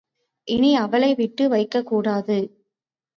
இனி 0.47 0.75
அவளைவிட்டு 0.75 1.49
வைக்கக்கூடாது. 1.49 2.37